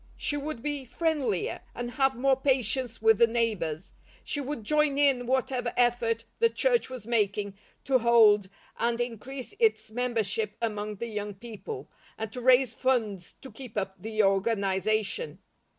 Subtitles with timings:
[0.17, 3.91] She would be friendlier, and have more patience with the neighbours.
[4.23, 9.91] She would join in whatever effort the church was making to hold and increase its
[9.91, 11.87] membership among the young people,
[12.17, 15.37] and to raise funds to keep up the organization.